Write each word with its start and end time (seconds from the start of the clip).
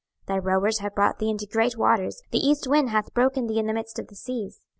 26:027:026 0.25 0.25
Thy 0.29 0.37
rowers 0.39 0.79
have 0.79 0.95
brought 0.95 1.19
thee 1.19 1.29
into 1.29 1.45
great 1.45 1.77
waters: 1.77 2.23
the 2.31 2.39
east 2.39 2.65
wind 2.65 2.89
hath 2.89 3.13
broken 3.13 3.45
thee 3.45 3.59
in 3.59 3.67
the 3.67 3.73
midst 3.73 3.99
of 3.99 4.07
the 4.07 4.15
seas. 4.15 4.59